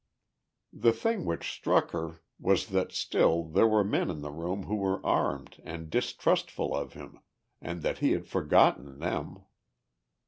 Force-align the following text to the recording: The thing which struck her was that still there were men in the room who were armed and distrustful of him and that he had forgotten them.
The 0.73 0.93
thing 0.93 1.25
which 1.25 1.51
struck 1.51 1.91
her 1.91 2.21
was 2.39 2.69
that 2.69 2.91
still 2.91 3.43
there 3.43 3.67
were 3.67 3.83
men 3.83 4.09
in 4.09 4.21
the 4.21 4.31
room 4.31 4.63
who 4.63 4.77
were 4.77 4.99
armed 5.05 5.61
and 5.63 5.91
distrustful 5.91 6.75
of 6.75 6.93
him 6.93 7.19
and 7.61 7.83
that 7.83 7.99
he 7.99 8.13
had 8.13 8.25
forgotten 8.25 8.97
them. 8.97 9.43